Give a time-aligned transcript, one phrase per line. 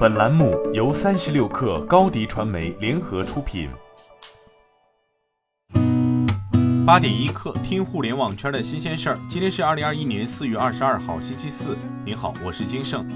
[0.00, 3.68] 本栏目由三十六氪高低传媒联合出品。
[6.86, 9.18] 八点一刻，听互联网圈的新鲜事儿。
[9.28, 11.76] 今天是二零二一年四月二十二号，星期四。
[12.02, 13.06] 您好，我是金盛。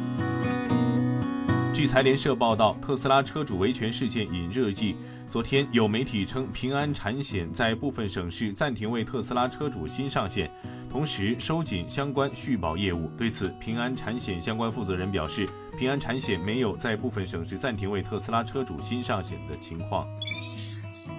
[1.73, 4.95] 据财联社报道，特斯拉车主维权事件引热议。
[5.27, 10.51] 昨天有媒体称，平安产险在部分省市暂停为特斯拉车主新上线，
[10.93, 13.11] 同时收紧相关续保业务。
[13.17, 15.49] 对此，平安产险相关负责人表示，
[15.79, 20.07] 平安产险没有在部分省市暂停为特斯拉车主新上险的情况。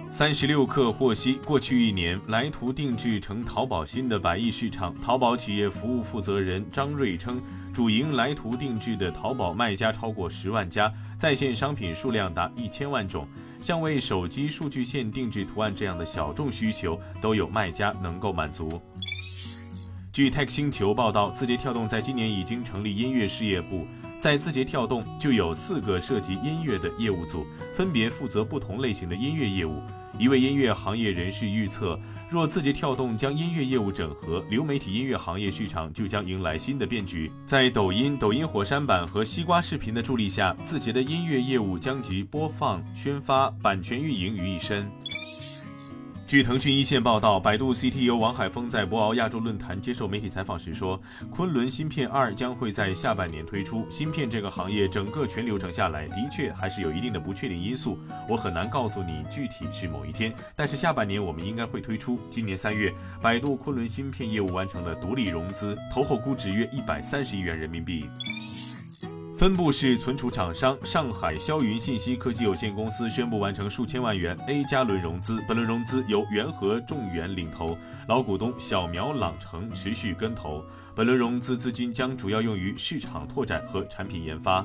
[0.08, 4.94] 三十六氪获悉，过去一年，来图定制成淘宝新的百亿市场。
[5.02, 7.42] 淘宝企业服务负责人张瑞称，
[7.74, 13.28] 主营来图定制的淘宝卖家超过十万家，在线商品数量达一千万种。
[13.60, 18.80] 像为手机数据线定制图案这样的小众需求，都有卖家能够满足。
[20.16, 23.86] 据 Tech 星球报道，字节跳动在今年已经成立音乐事业部，
[24.18, 29.82] 在字节跳动就有四个涉及音乐的业务组，分别负责不同类型的音乐业务。
[30.18, 32.00] 一位音乐行业人士预测，
[32.30, 37.30] 若字节跳动将音乐业务整合，流媒体音乐行业市场就将迎来新的变局。
[37.44, 44.90] 在抖音、抖音火山版和西瓜视频的助力下，字节的音乐业务将集播放、宣发、版权运营于一身。
[46.26, 53.86] 据腾讯一线报道，百度 CTO 王海峰在博鳌亚洲论坛接受媒体采访时说，昆仑芯片二将会在下半年推出。
[53.88, 57.96] 芯片这个行业整个全流程下来，的确还是有一定的不确定因素，
[58.28, 62.18] 我很难告诉你具体是某一天，但是下半年我们应该会推出。
[62.28, 68.04] 今年三月，百度昆仑芯片业务完成了独立融资，投后估值约一百三十亿元人民币。
[69.38, 77.76] 分布式存储厂商上海霄云信息科技有限公司宣布完成数千万元 A 加轮融资，本轮融资由元和众源领投，
[78.08, 80.64] 老股东小苗朗城持续跟投。
[80.94, 84.64] 本轮融资资金将主要用于市场拓展和产品研发。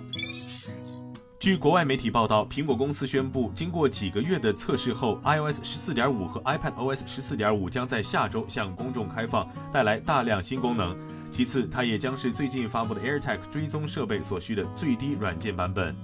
[1.37, 10.97] 据国外媒体报道，苹果公司宣布，经过几个月的测试后，iOS 十四点五和 iPadOS 十四点五将在下周向公众开放，带来大量新功能。
[11.31, 15.95] 其次，它也将是最近发布的 AirTag 追踪设备所需的最低软件版本。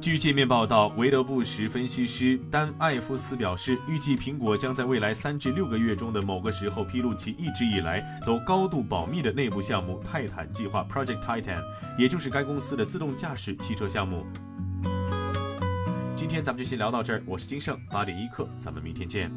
[0.00, 11.62] 据界面报道，韦德布什分析师丹艾夫斯表示，预计苹果将在未来三至六个月中的某个时候披露其一直以来都高度保密的内部项目“泰坦计划 ”（Project Titan），
[11.98, 14.26] 也就是该公司的自动驾驶汽车项目。
[16.16, 19.30] 今天咱们就先聊到这儿，我是金盛八点一刻，咱们明天见。